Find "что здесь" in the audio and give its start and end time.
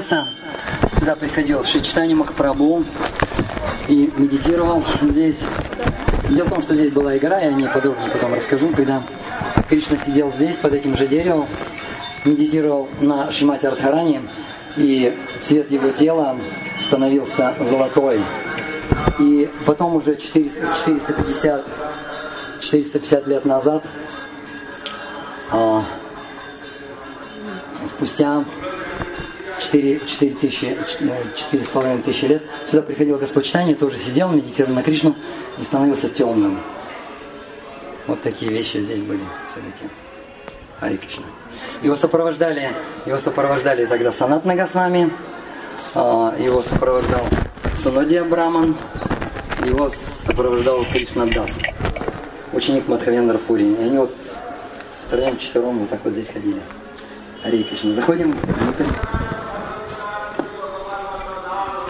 6.62-6.90